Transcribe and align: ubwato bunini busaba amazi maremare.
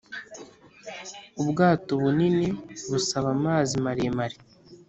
ubwato 1.41 1.91
bunini 2.03 2.47
busaba 2.89 3.29
amazi 3.37 3.73
maremare. 3.85 4.37